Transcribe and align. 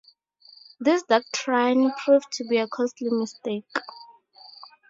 This 0.79 1.03
doctrine 1.03 1.91
proved 1.91 2.31
to 2.31 2.43
be 2.43 2.57
a 2.57 2.67
costly 2.67 3.11
mistake. 3.11 3.67